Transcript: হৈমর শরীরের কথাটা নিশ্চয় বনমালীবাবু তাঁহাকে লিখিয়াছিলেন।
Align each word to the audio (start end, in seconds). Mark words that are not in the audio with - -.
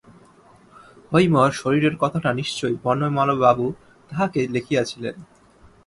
হৈমর 1.11 1.49
শরীরের 1.51 1.95
কথাটা 1.99 2.29
নিশ্চয় 2.33 2.73
বনমালীবাবু 2.83 3.65
তাঁহাকে 4.09 4.41
লিখিয়াছিলেন। 4.47 5.15